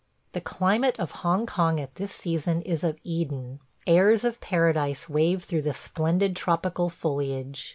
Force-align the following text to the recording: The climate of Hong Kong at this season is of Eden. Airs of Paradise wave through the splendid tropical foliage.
The 0.33 0.41
climate 0.41 0.99
of 0.99 1.11
Hong 1.21 1.45
Kong 1.45 1.79
at 1.79 1.93
this 1.93 2.11
season 2.11 2.63
is 2.63 2.83
of 2.83 2.97
Eden. 3.03 3.59
Airs 3.85 4.23
of 4.23 4.41
Paradise 4.41 5.07
wave 5.07 5.43
through 5.43 5.61
the 5.61 5.75
splendid 5.75 6.35
tropical 6.35 6.89
foliage. 6.89 7.69